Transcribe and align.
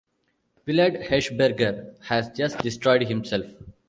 Willard 0.65 0.95
Hershberger 0.95 1.93
has 2.05 2.29
just 2.31 2.57
destroyed 2.63 3.03
himself. 3.07 3.45